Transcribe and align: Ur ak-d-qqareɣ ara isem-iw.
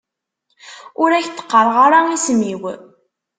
Ur 1.01 1.09
ak-d-qqareɣ 1.13 1.77
ara 1.85 1.99
isem-iw. 2.15 2.63